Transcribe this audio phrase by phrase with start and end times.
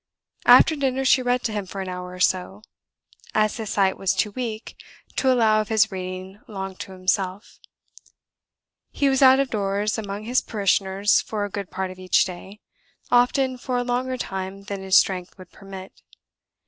[0.47, 2.63] After dinner she read to him for an hour or so,
[3.35, 4.75] as his sight was too weak
[5.17, 7.59] to allow of his reading long to himself.
[8.89, 12.61] He was out of doors among his parishioners for a good part of each day;
[13.11, 16.01] often for a longer time than his strength would permit.